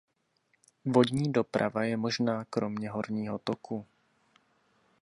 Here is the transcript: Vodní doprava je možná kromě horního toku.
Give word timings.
Vodní 0.85 1.31
doprava 1.31 1.83
je 1.83 1.97
možná 1.97 2.45
kromě 2.45 2.89
horního 2.89 3.39
toku. 3.39 3.85